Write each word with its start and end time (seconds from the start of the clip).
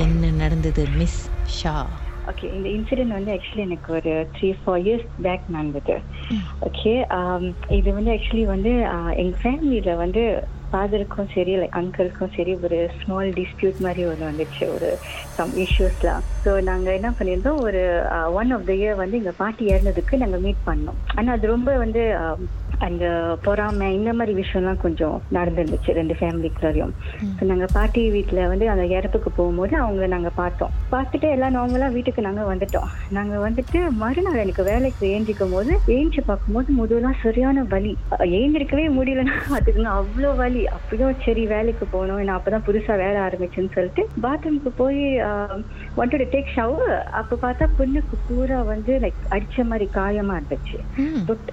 என்ன 0.00 0.30
நடந்தது 0.42 0.82
miss 0.98 1.20
Shah 1.58 1.74
okay 2.30 2.46
இந்த 2.56 2.68
இன்சிடென்ட் 2.76 3.16
வந்து 3.16 3.30
ஆக்சுவலி 3.34 3.62
எனக்கு 3.66 3.90
ஒரு 3.98 4.12
த்ரீ 4.34 4.48
ஃபோர் 4.58 4.80
இயர்ஸ் 4.84 5.06
பேக் 5.26 5.46
நடந்தது. 5.56 5.96
ஓகே 6.68 6.92
um, 7.18 7.44
இது 7.78 7.88
வந்து 7.98 8.12
ஆக்சுவலி 8.16 8.44
வந்து 8.54 8.72
எங்கள் 8.80 9.18
எங்க 9.22 9.36
ஃபேமிலியில 9.42 9.94
வந்து 10.02 10.22
ஃபாதருக்கும் 10.70 11.30
சரி 11.34 11.52
லைக் 11.60 11.76
அங்கிளுக்கும் 11.78 12.34
சரி 12.36 12.52
ஒரு 12.66 12.78
ஸ்மால் 12.98 13.30
டிஸ்பியூட் 13.38 13.78
மாதிரி 13.86 14.02
ஒன்று 14.10 14.28
வந்துச்சு 14.30 14.64
ஒரு 14.74 14.90
சம் 15.36 15.54
இஷ்யூஸ்லாம் 15.64 16.24
ஸோ 16.44 16.52
நாங்கள் 16.70 16.96
என்ன 16.98 17.10
பண்ணியிருந்தோம் 17.18 17.62
ஒரு 17.68 17.82
ஒன் 18.40 18.52
ஆஃப் 18.56 18.66
த 18.70 18.74
இயர் 18.80 19.02
வந்து 19.02 19.18
எங்கள் 19.20 19.38
பாட்டி 19.42 19.64
இறந்ததுக்கு 19.72 20.22
நாங்கள் 20.24 20.44
மீட் 20.46 20.66
பண்ணோம். 20.70 20.98
ஆனால் 21.16 21.34
அது 21.36 21.54
ரொம்ப 21.54 21.70
வந்து 21.84 22.04
um, 22.22 22.42
அந்த 22.78 23.04
பொறாமை 23.42 23.94
இந்த 23.94 24.12
மாதிரி 24.12 24.42
விஷயம்லாம் 24.42 24.76
கொஞ்சம் 24.76 25.22
நடந்துருந்துச்சு 25.32 25.92
ரெண்டு 25.92 26.14
ஃபேமிலிக்குள்ளாரையும் 26.20 26.92
ஸோ 27.38 27.44
நாங்கள் 27.44 27.72
பாட்டி 27.72 28.10
வீட்டில் 28.10 28.46
வந்து 28.46 28.70
அந்த 28.70 28.86
இடத்துக்கு 28.86 29.30
போகும்போது 29.30 29.76
அவங்கள 29.78 30.06
நாங்கள் 30.06 30.36
பார்த்தோம். 30.36 30.72
பார்த்துட்டு 30.92 31.28
எல்லாம் 31.30 31.54
நார்மலாக 31.54 31.92
வீட்டுக்கு 31.92 32.22
நாங்கள் 32.22 32.48
வந்துட்டோம். 32.50 32.88
நாங்கள் 33.10 33.42
வந்துட்டு 33.46 33.90
மறுநாள் 34.02 34.36
எனக்கு 34.36 34.62
வேலைக்கு 34.62 35.06
ஏந்திக்கும் 35.08 35.50
போது 35.50 35.72
ஏஞ்சி 35.86 36.20
பார்க்கும்போது 36.26 36.72
முதலாம் 36.72 37.18
சரியான 37.22 37.64
வலி. 37.68 37.96
அஹ் 38.10 38.30
ஏந்திருக்கவே 38.38 38.86
முடியலன்னா 38.98 39.36
பார்த்துக்கோங்க 39.50 39.92
அவ்வளோ 39.98 40.36
வலி. 40.36 40.66
அப்படியும் 40.68 41.14
சரி 41.24 41.46
வேலைக்கு 41.46 41.86
போகணும். 41.86 42.22
நான் 42.22 42.38
அப்பதான் 42.38 42.66
புதுசாக 42.66 42.96
வேலை 42.96 43.20
ஆரம்பிச்சேன்னு 43.20 43.72
சொல்லிட்டு 43.72 44.08
பாத்ரூமுக்கு 44.22 44.72
போய் 44.76 45.00
wanted 45.96 46.18
to 46.18 46.28
டேக் 46.34 46.54
ஷவர் 46.56 46.94
அப்போ 47.20 47.34
பார்த்தா 47.42 47.66
பொண்ணுக்கு 47.78 48.16
பூரா 48.28 48.62
வந்து 48.62 48.98
லைக் 48.98 49.20
அடிச்ச 49.30 49.64
மாதிரி 49.64 49.90
காயமா 49.94 50.34
இருந்துச்சு. 50.38 50.78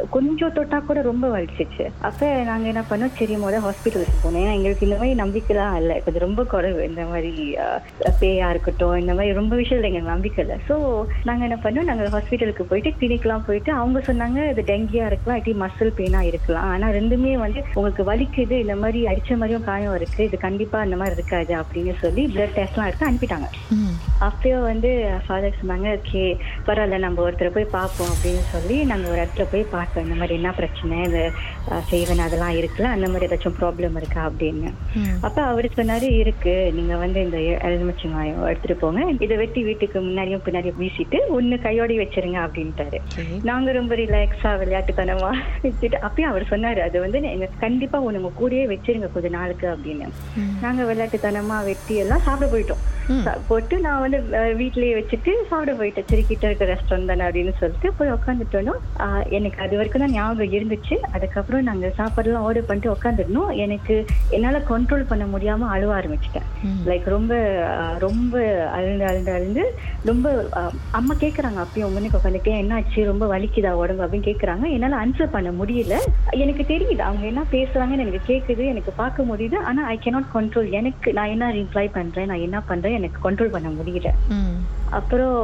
கொஞ்சம் 0.09 0.53
தொட்டா 0.53 0.79
கூட 0.79 1.01
ரொம்ப 1.01 1.14
வலிச்சிச்சு. 1.35 1.85
அப்ப 2.07 2.29
நாங்க 2.49 2.67
என்ன 2.71 2.83
பண்ணோம்? 2.89 3.13
சரி 3.19 3.35
முதல்ல 3.43 3.61
ஹாஸ்பிட்டலுக்கு 3.65 4.15
போனோம். 4.23 4.41
ஏன்னா 4.43 4.55
எங்களுக்கு 4.57 4.87
இந்த 4.87 4.97
மாதிரி 5.01 5.19
நம்பிக்கைலாம் 5.23 5.77
இல்லை. 5.81 5.97
கொஞ்சம் 6.05 6.25
ரொம்ப 6.27 6.43
குறைவு. 6.53 6.81
இந்த 6.89 7.05
மாதிரி 7.11 7.33
பேயா 8.21 8.49
இருக்கட்டும் 8.53 8.97
இந்த 9.03 9.13
மாதிரி 9.17 9.37
ரொம்ப 9.39 9.53
விஷயத்துல 9.61 9.89
எங்களுக்கு 9.89 10.13
நம்பிக்கை 10.15 10.41
இல்லை. 10.45 10.57
ஸோ 10.69 10.75
நாங்க 11.29 11.43
என்ன 11.49 11.59
பண்ணோம்? 11.65 11.89
நாங்க 11.91 12.09
ஹாஸ்பிட்டலுக்கு 12.17 12.69
போயிட்டு 12.71 12.93
கிளினிக்லாம் 12.99 13.47
போயிட்டு 13.47 13.73
அவங்க 13.81 13.99
சொன்னாங்க 14.11 14.49
இது 14.51 14.69
டெங்கியா 14.73 15.05
இருக்கலாம் 15.11 15.33
இல்லாட்டி 15.35 15.53
மசில் 15.63 15.95
பெயினா 15.97 16.19
இருக்கலாம். 16.29 16.67
ஆனா 16.73 16.87
ரெண்டுமே 16.97 17.31
வந்து 17.43 17.59
உங்களுக்கு 17.77 18.03
வலிக்குது 18.09 18.55
இந்த 18.63 18.75
மாதிரி 18.81 18.99
அடிச்ச 19.11 19.31
மாதிரியும் 19.39 19.65
காயம் 19.69 19.95
இருக்கு 19.99 20.21
இது 20.27 20.37
கண்டிப்பா 20.45 20.77
இந்த 20.87 20.97
மாதிரி 21.01 21.17
இருக்காது 21.19 21.53
அப்படின்னு 21.61 21.93
சொல்லி 22.03 22.23
பிளட் 22.33 22.55
டெஸ்ட்லாம் 22.57 22.87
எடுத்து 22.89 23.07
அனுப்பிட்டாங்க. 23.09 23.47
அப்பயோ 24.27 24.59
வந்து 24.71 24.91
ஃபாதர் 25.25 25.59
சொன்னாங்க 25.61 25.89
ஓகே 25.97 26.23
பரவாயில்ல 26.67 26.97
நம்ம 27.05 27.21
ஒருத்தரை 27.25 27.51
போய் 27.55 27.73
பார்ப்போம் 27.77 28.11
அப்படின்னு 28.13 28.43
சொல்லி 28.53 28.77
நாங்கள் 28.91 29.11
ஒரு 29.13 29.19
இடத்துல 29.23 29.45
போய் 29.53 29.65
பார்த்தோம். 29.75 30.05
இந்த 30.07 30.17
மாதிரி 30.21 30.37
என்ன 30.39 30.51
பிரச்சனை? 30.59 30.97
இந்த 31.05 31.21
அஹ், 31.67 31.83
செய்வன் 31.87 32.19
அதெல்லாம் 32.19 32.55
இருக்குல்ல? 32.57 32.89
அந்த 32.91 33.07
மாதிரி 33.07 33.27
ஏதாச்சும் 33.27 33.57
ப்ராப்ளம் 33.57 33.95
இருக்கா 33.95 34.21
அப்படின்னு. 34.27 34.69
அப்ப 35.21 35.37
அவரு 35.45 35.69
சொன்னாரு 35.75 36.07
இருக்கு. 36.19 36.41
நீங்க 36.73 36.95
வந்து 36.97 37.19
இந்த 37.21 37.37
எலுமிச்சங்காயம் 37.67 38.41
எடுத்துட்டு 38.47 38.77
போங்க. 38.77 38.93
இதை 39.25 39.35
வெட்டி 39.37 39.63
வீட்டுக்கு 39.63 39.99
முன்னாடியும் 40.01 40.43
பின்னாடியும் 40.45 40.79
வீசிட்டு 40.79 41.17
ஒண்ணு 41.31 41.57
கையோடி 41.59 41.97
வச்சிருங்க 41.99 42.39
அப்படின்ட்டாரு. 42.45 42.99
நாங்க 43.43 43.71
ரொம்ப 43.71 43.95
ரிலாக்ஸா 43.95 44.51
விளையாட்டுத்தனமா 44.61 45.31
வச்சுட்டு 45.63 45.97
அப்பயும் 46.05 46.31
அவர் 46.31 46.49
சொன்னாரு 46.49 46.79
அது 46.81 46.97
வந்து 47.01 47.21
கண்டிப்பா 47.59 47.97
உங்க 48.05 48.31
கூடயே 48.37 48.65
வச்சிருங்க 48.67 49.09
கொஞ்ச 49.11 49.29
நாளுக்கு 49.31 49.67
அப்படின்னு. 49.73 50.07
நாங்க 50.61 50.83
விளையாட்டுத்தனமா 50.85 51.57
வெட்டி 51.65 51.95
எல்லாம் 51.95 52.23
சாப்பிட 52.23 52.49
போயிட்டோம். 52.51 52.83
போட்டு 53.47 53.75
நான் 53.79 54.01
வந்து 54.01 54.19
வீட்லயே 54.59 54.93
வச்சுட்டு 54.95 55.31
சாப்பிட 55.49 55.73
போயிட்டேன். 55.73 56.07
சரி 56.07 56.23
கிட்ட 56.23 56.45
இருக்க 56.47 56.65
ரெஸ்டாரண்ட் 56.65 57.05
தானே 57.05 57.23
அப்படின்னு 57.25 57.53
சொல்லிட்டு 57.59 57.93
போய் 57.93 58.13
உட்காந்துட்டோம் 58.13 58.53
எனக்கு 59.31 59.59
அது 59.61 59.77
வரைக்கும் 59.77 60.03
தான் 60.03 60.13
ஞாபகம் 60.13 60.53
இருந்துச்சு. 60.53 60.94
அதுக்கப்புறம் 61.11 61.63
நாங்க 61.63 61.91
சாப்பாடுலாம் 61.97 62.45
ஆர்டர் 62.47 62.65
பண்ணிட்டு 62.65 62.95
உட்காந்துருந்தோம் 62.95 63.55
எனக்கு 63.55 64.05
என்னால 64.29 64.61
கண்ட்ரோல் 64.69 65.07
பண்ண 65.07 65.25
முடியாம 65.25 65.67
அழுவ 65.67 65.99
ஆரம்பிச்சிட்டேன். 65.99 66.47
லைக் 66.85 67.03
ரொம்ப 67.03 67.33
ரொம்ப 67.99 68.33
அழுந்து 68.73 69.05
அழுந்து 69.05 69.31
அழுந்து 69.31 69.75
ரொம்ப 70.05 70.47
அம்மா 70.91 71.13
கேக்குறாங்க 71.13 71.59
அப்பயும் 71.65 71.91
முன்னுக்கு 71.91 72.17
உட்காந்துட்டு 72.17 72.51
என்னாச்சு? 72.61 73.03
ரொம்ப 73.03 73.37
வலிக்குதா 73.37 73.71
உடம்பு? 73.71 74.05
அப்படின்னு 74.05 74.29
கேக்குறாங்க. 74.31 74.69
என்னால 74.69 75.05
ஆன்சர் 75.05 75.31
பண்ண 75.31 75.51
முடியல. 75.51 75.95
எனக்கு 76.29 76.63
தெரியுது 76.73 76.99
அவங்க 76.99 77.25
என்ன 77.25 77.43
பேசுறாங்கன்னு 77.51 78.05
எனக்கு 78.05 78.33
கேக்குது 78.33 78.65
எனக்கு 78.65 78.91
பார்க்க 78.91 79.23
முடியுது. 79.23 79.55
ஆனா 79.55 79.83
ஐ 79.85 79.99
cannot 80.03 80.23
கண்ட்ரோல் 80.33 80.71
எனக்கு 80.71 81.13
நான் 81.13 81.27
என்ன 81.27 81.51
ரிப்ளை 81.51 81.89
பண்றேன்? 81.91 82.25
நான் 82.25 82.39
என்ன 82.39 82.61
பண்றேன்? 82.61 82.93
எனக்கு 82.93 83.31
கண்ட்ரோல் 83.31 83.51
பண்ண 83.51 83.69
முடியல. 83.69 84.11
அப்புறம் 84.99 85.37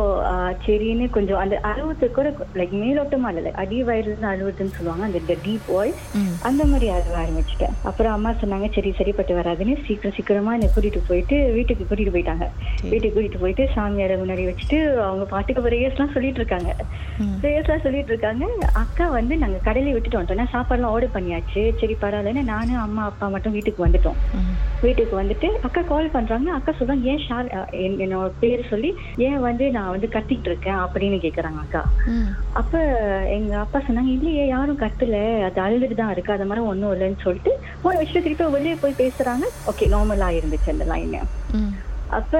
சரின்னு 0.65 1.05
கொஞ்சம் 1.15 1.39
அந்த 1.43 1.55
அழுவத்து 1.69 2.07
கூட 2.17 2.27
லைக் 2.59 2.73
மேலோட்டமா 2.81 3.29
இல்லை 3.35 3.51
அடி 3.63 3.77
வயிறுல 3.87 4.27
அழுவுதுன்னு 4.31 4.75
சொல்லுவாங்க 4.77 5.05
அந்த 5.09 5.35
டீப் 5.45 5.67
வாய்ஸ் 5.75 6.01
அந்த 6.49 6.63
மாதிரி 6.71 6.87
அழுவ 6.95 7.15
ஆரம்பிச்சிட்டேன். 7.23 7.75
அப்புறம் 7.89 8.13
அம்மா 8.17 8.31
சொன்னாங்க 8.41 8.67
சரி 8.75 8.91
சரிப்பட்டு 8.99 9.33
வராதுன்னு 9.39 9.75
சீக்கிரம் 9.87 10.15
சீக்கிரமா 10.17 10.53
என்னை 10.57 10.69
கூட்டிட்டு 10.75 11.01
போயிட்டு 11.09 11.37
வீட்டுக்கு 11.57 11.87
கூட்டிட்டு 11.89 12.13
போயிட்டாங்க. 12.15 12.47
வீட்டுக்கு 12.91 13.13
கூட்டிட்டு 13.15 13.41
போயிட்டு 13.43 13.65
சாமியாரை 13.75 14.17
முன்னாடி 14.21 14.45
வச்சுட்டு 14.49 14.79
அவங்க 15.07 15.27
பாட்டுக்கு 15.33 15.65
பிரேயர்ஸ் 15.67 15.97
எல்லாம் 15.97 16.13
சொல்லிட்டு 16.15 16.41
இருக்காங்க. 16.41 16.71
பிரேயர்ஸ் 17.41 17.69
எல்லாம் 17.69 17.85
சொல்லிட்டு 17.87 18.13
இருக்காங்க. 18.13 18.45
அக்கா 18.83 19.07
வந்து 19.17 19.37
நாங்க 19.43 19.59
கடையில 19.67 19.93
விட்டுட்டு 19.95 20.19
வந்துட்டோம் 20.19 20.53
சாப்பாடுலாம் 20.55 20.93
ஆர்டர் 20.95 21.15
பண்ணியாச்சு 21.17 21.63
சரி 21.81 21.97
பரவாயில்லன்னு 22.03 22.43
நானும் 22.53 22.83
அம்மா 22.85 23.03
அப்பா 23.11 23.27
மட்டும் 23.35 23.55
வீட்டுக்கு 23.57 23.85
வந்துட்டோம். 23.87 24.19
வீட்டுக்கு 24.85 25.15
வந்துட்டு 25.21 25.47
அக்கா 25.67 25.81
கால் 25.91 26.13
பண்றாங்க. 26.17 26.49
அக்கா 26.59 26.71
சொல்றாங்க 26.79 27.11
ஏன் 27.13 27.23
ஷார் 27.27 27.49
என்னோட 28.05 28.29
பேர் 28.41 28.69
சொல்லி 28.71 28.89
ஏன் 29.27 29.40
வந்து 29.41 29.65
நான் 29.71 29.89
வந்து 29.89 30.07
கத்திட்டு 30.13 30.49
இருக்கேன் 30.51 30.79
அப்படின்னு 30.85 31.17
கேக்குறாங்க 31.25 31.59
அக்கா. 31.65 31.81
அப்ப 32.53 32.81
எங்க 33.37 33.57
அப்பா 33.57 33.79
சொன்னாங்க 33.79 34.11
இல்லையே 34.17 34.47
யாரும் 34.47 34.81
கத்தல. 34.83 35.17
அது 35.47 35.61
அழுதுட்டு 35.61 35.99
தான் 36.01 36.11
இருக்கு. 36.11 36.33
அது 36.33 36.45
மாதிரி 36.45 36.65
ஒண்ணும் 36.65 36.93
இல்லைன்னு 36.93 37.23
சொல்லிட்டு 37.23 37.53
போன 37.81 37.97
விஷயம் 37.97 38.25
திருப்பி 38.27 38.55
வெளியே 38.57 38.77
போய் 38.83 39.01
பேசுறாங்க. 39.03 39.47
ஓகே 39.71 39.87
நார்மலா 39.95 40.29
இருந்துச்சு 40.39 40.73
அந்த 40.75 40.87
லைன் 40.93 41.17
அப்ப 42.17 42.39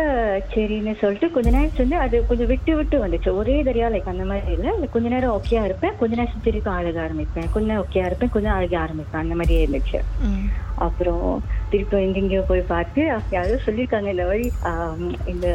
சரின்னு 0.53 0.93
சொல்லிட்டு 1.01 1.27
கொஞ்ச 1.31 1.49
நேரம் 1.49 1.77
வந்து 1.77 1.97
அது 1.97 2.15
கொஞ்சம் 2.29 2.47
விட்டு 2.47 2.75
விட்டு 2.75 2.97
வந்துச்சு. 3.03 3.29
ஒரே 3.33 3.55
தரியா 3.63 3.87
லைக் 3.89 4.09
அந்த 4.13 4.23
மாதிரி 4.23 4.51
இல்ல. 4.51 4.73
இல்ல 4.73 4.87
கொஞ்ச 4.95 5.09
நேரம் 5.09 5.35
ஓகேயா 5.37 5.61
இருப்பேன். 5.63 5.93
கொஞ்ச 5.99 6.15
நேரம் 6.15 6.43
திருப்பி 6.47 6.69
அழுக 6.69 6.99
ஆரம்பிப்பேன். 7.05 7.47
கொஞ்ச 7.53 7.65
நேரம் 7.67 7.85
ஓகேயா 7.85 8.05
இருப்பேன். 8.05 8.29
கொஞ்சம் 8.29 8.55
அழுக 8.57 8.75
ஆரம்பிப்பேன். 8.85 9.23
அந்த 9.23 9.35
மாதிரியே 9.35 9.61
இருந்துச்சு. 9.67 10.01
அப்புறம் 10.87 11.25
திருப்பி 11.71 11.97
எங்கெங்கயோ 12.05 12.41
போய் 12.49 12.61
பார்த்து 12.71 13.01
யாரோ 13.35 13.57
சொல்லியிருக்காங்க 13.65 14.09
இந்த 14.13 14.25
மாதிரி 14.29 14.45
இந்த 15.33 15.47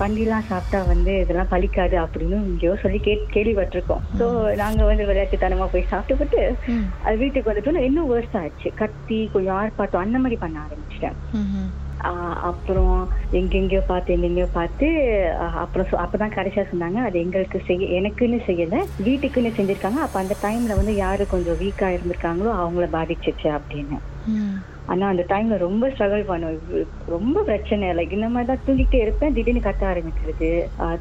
பண்டிலாம் 0.00 0.48
சாப்பிட்டா 0.50 0.80
வந்து 0.92 1.14
இதெல்லாம் 1.22 1.52
பலிக்காது 1.54 1.98
அப்படின்னு 2.04 2.38
எங்கேயோ 2.50 2.74
சொல்லி 2.84 3.00
கே 3.06 3.14
கேள்விப்பட்டிருக்கோம். 3.36 4.04
ஸோ 4.20 4.26
நாங்க 4.62 4.82
வந்து 4.90 5.08
விளையாட்டுத்தனமா 5.10 5.68
போய் 5.74 5.90
சாப்பிட்டுவிட்டு 5.92 6.42
அது 7.06 7.16
வீட்டுக்கு 7.22 7.50
வந்துட்டோம் 7.50 7.86
இன்னும் 7.88 8.10
வேர்ஸ் 8.12 8.36
ஆச்சு. 8.42 8.70
கத்தி 8.82 9.20
கொஞ்சம் 9.36 9.58
ஆர்ப்பாட்டம் 9.60 10.04
அந்த 10.06 10.18
மாதிரி 10.24 10.38
பண்ண 10.44 10.58
ஆரம்பிச்சிட்டேன். 10.66 11.18
அப்புறம் 12.50 12.94
எங்கெங்கயோ 13.38 13.82
பார்த்து 13.90 14.14
எங்கெங்கயோ 14.14 14.46
பார்த்து 14.56 14.86
அப்புறம் 15.64 15.92
அப்பதான் 16.04 16.34
கடைசியா 16.36 16.64
சொன்னாங்க 16.70 17.00
அது 17.08 17.16
எங்களுக்கு 17.24 17.58
செய்ய 17.68 17.98
எனக்குன்னு 17.98 18.38
செய்யல 18.48 18.78
வீட்டுக்குன்னு 19.08 19.52
செஞ்சிருக்காங்க. 19.58 20.00
அப்ப 20.06 20.18
அந்த 20.22 20.36
டைம்ல 20.46 20.78
வந்து 20.80 20.94
யாரு 21.04 21.26
கொஞ்சம் 21.34 21.60
வீக்கா 21.62 21.88
இருந்திருக்காங்களோ 21.96 22.52
அவங்கள 22.62 22.88
பாதிச்சிச்சு 22.96 23.48
அப்படின்னு. 23.58 23.98
ஆனா 24.92 25.04
அந்த 25.12 25.24
டைம்ல 25.28 25.56
ரொம்ப 25.64 25.88
ஸ்ட்ரகிள் 25.88 26.24
பண்ணுவேன் 26.30 26.86
ரொம்ப 27.14 27.42
பிரச்சனை. 27.48 27.88
லைக் 27.98 28.16
இந்த 28.16 28.28
மாதிரி 28.34 28.48
தான் 28.50 28.64
தூங்கிட்டே 28.66 28.98
இருப்பேன். 29.04 29.34
திடீர்னு 29.36 29.62
கத்த 29.66 29.82
ஆரம்பிக்கிறது. 29.90 30.50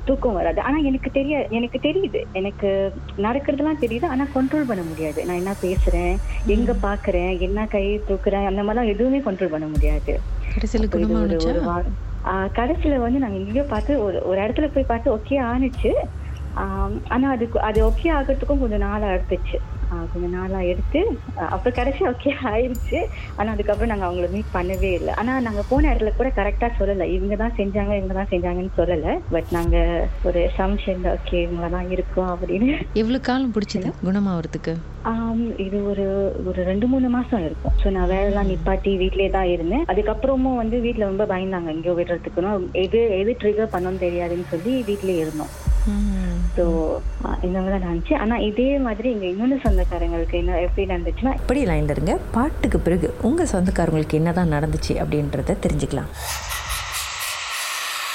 தூக்கம் 0.07 0.37
வராது. 0.39 0.59
ஆனா 0.67 0.77
எனக்கு 0.89 1.09
தெரிய 1.17 1.35
எனக்கு 1.59 1.79
தெரியுது. 1.87 2.21
எனக்கு 2.41 2.69
நடக்கிறதுலாம் 3.25 3.81
தெரியுது. 3.85 4.05
ஆனா 4.13 4.25
கண்ட்ரோல் 4.35 4.69
பண்ண 4.71 4.83
முடியாது. 4.91 5.25
நான் 5.25 5.41
என்ன 5.41 5.55
பேசுறேன்? 5.65 6.15
எங்க 6.55 6.75
பாக்குறேன்? 6.87 7.33
என்ன 7.47 7.65
கை 7.75 7.85
தூக்குறேன்? 8.09 8.47
அந்த 8.51 8.63
மாதிரிலாம் 8.63 8.93
எதுவுமே 8.95 9.21
கண்ட்ரோல் 9.27 9.55
பண்ண 9.55 9.67
முடியாது. 9.75 10.15
கடைசியில் 12.59 13.03
வந்து 13.05 13.19
நாங்க 13.23 13.37
எங்கேயோ 13.43 13.63
பார்த்து 13.73 13.93
ஒரு 14.07 14.17
ஒரு 14.29 14.39
இடத்துல 14.41 14.67
போய் 14.73 14.89
பார்த்து 14.89 15.15
ஓகே 15.17 15.37
ஆனுச்சு. 15.51 15.91
ஆனா 17.15 17.27
அதுக்கு 17.35 17.57
அது 17.69 17.79
ஓகே 17.89 18.09
ஆகிறதுக்கும் 18.17 18.61
கொஞ்சம் 18.63 18.83
நாள் 18.85 19.11
எடுத்துச்சு 19.15 19.57
கொஞ்சம் 20.11 20.35
நாளா 20.37 20.59
எடுத்து 20.71 20.99
அப்புறம் 21.53 21.75
கடைசி 21.79 22.01
ஓகே 22.11 22.31
ஆயிருச்சு. 22.51 22.99
ஆனா 23.37 23.49
அதுக்கப்புறம் 23.55 23.91
நாங்க 23.91 24.05
அவங்கள 24.07 24.27
மீட் 24.35 24.55
பண்ணவே 24.57 24.91
இல்லை. 24.99 25.13
ஆனா 25.21 25.33
நாங்க 25.47 25.63
போன 25.71 25.89
இடத்துல 25.91 26.13
கூட 26.19 26.29
கரெக்டா 26.39 26.69
சொல்லல. 26.79 27.07
இவங்க 27.15 27.35
தான் 27.43 27.57
செஞ்சாங்க 27.59 27.95
இவங்க 27.99 28.15
தான் 28.19 28.31
செஞ்சாங்கன்னு 28.33 28.77
சொல்லல. 28.79 29.15
பட் 29.35 29.51
நாங்க 29.57 29.77
ஒரு 30.29 30.43
சம்ஷன் 30.59 31.03
ஓகே 31.15 31.39
இவங்க 31.47 31.69
தான் 31.75 31.91
இருக்கோம் 31.97 32.31
அப்படின்னு. 32.35 32.71
எவ்வளவு 33.01 33.27
காலம் 33.29 33.53
பிடிச்சது 33.57 33.91
குணமாவறதுக்கு? 34.07 34.75
ஆம், 35.11 35.45
இது 35.65 35.77
ஒரு 35.91 36.05
ஒரு 36.49 36.59
ரெண்டு 36.69 36.87
மூணு 36.91 37.07
மாசம் 37.15 37.45
இருக்கும். 37.45 37.75
ஸோ 37.83 37.89
நான் 37.95 38.11
வேலைலாம் 38.13 38.49
நிப்பாட்டி 38.51 38.91
வீட்லயே 39.03 39.29
தான் 39.37 39.51
இருந்தேன். 39.55 39.85
அதுக்கப்புறமும் 39.91 40.59
வந்து 40.61 40.79
வீட்ல 40.85 41.09
ரொம்ப 41.11 41.25
பயந்தாங்க. 41.33 41.69
எங்கேயோ 41.75 41.95
விடுறதுக்குன்னு. 41.99 42.51
எது 42.83 43.01
எது 43.21 43.33
ட்ரிகர் 43.41 43.73
பண்ணணும்னு 43.75 44.05
தெரியாதுன்னு 44.05 44.51
சொல்லி 44.53 44.73
வீட்லயே 44.89 45.23
இருந்தோம். 45.23 45.53
ஸோ 46.55 46.63
இந்த 47.47 47.57
மாதிரி 47.59 47.71
தான் 47.73 47.85
நடந்துச்சு 47.85 48.15
ஆனால் 48.23 48.43
இதே 48.47 48.69
மாதிரி 48.87 49.07
இங்கே 49.15 49.27
இன்னொன்று 49.33 49.57
சொந்தக்காரங்களுக்கு 49.65 50.35
என்ன 50.41 50.59
எப்படி 50.67 50.85
நடந்துச்சுன்னா 50.93 51.33
இப்படி 51.41 51.61
லைனில் 51.69 51.93
இருங்க. 51.95 52.15
பாட்டுக்கு 52.37 52.79
பிறகு 52.87 53.09
உங்கள் 53.29 53.51
சொந்தக்காரங்களுக்கு 53.53 54.19
என்னதான் 54.21 54.53
நடந்துச்சு 54.55 54.93
அப்படின்றத 55.03 55.57
தெரிஞ்சுக்கலாம். 55.65 56.11